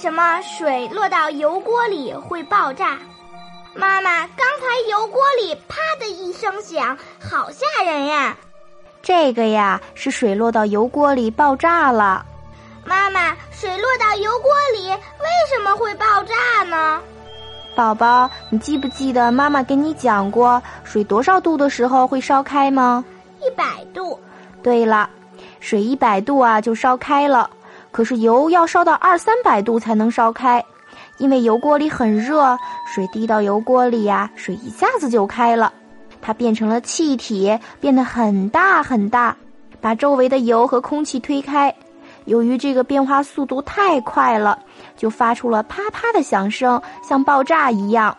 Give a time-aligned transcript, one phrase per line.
[0.00, 2.96] 为什么水落到油锅里会爆炸？
[3.74, 8.34] 妈妈，刚才油锅里啪的一声响，好吓人呀！
[9.02, 12.24] 这个呀，是水落到油锅里爆炸了。
[12.82, 16.98] 妈妈，水落到油锅里为什么会爆炸呢？
[17.74, 23.04] 宝宝，你记不记得妈妈跟你讲过，水多少度的时候会烧开吗？
[23.42, 24.18] 一百度。
[24.62, 25.10] 对了，
[25.60, 27.50] 水一百度啊就烧开了，
[27.90, 30.64] 可是油要烧到二三百度才能烧开。
[31.18, 35.72] 因为油锅里很热，水滴到油锅里呀，水一下子就开了，
[36.22, 39.36] 它变成了气体，变得很大很大，
[39.82, 41.74] 把周围的油和空气推开。
[42.24, 44.58] 由于这个变化速度太快了，
[44.96, 48.16] 就发出了啪啪的响声，像爆炸一样。